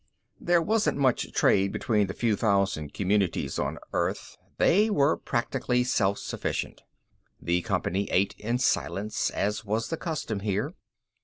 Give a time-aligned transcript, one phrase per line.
[0.39, 6.17] There wasn't much trade between the few thousand communities of Earth; they were practically self
[6.17, 6.81] sufficient.
[7.39, 10.73] The company ate in silence, as was the custom here.